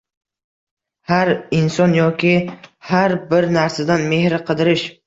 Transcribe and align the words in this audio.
Har 1.11 1.31
inson 1.59 1.95
yoki 1.99 2.35
har 2.93 3.17
bir 3.35 3.53
narsadan 3.61 4.07
mehr 4.17 4.43
qidirish. 4.53 4.91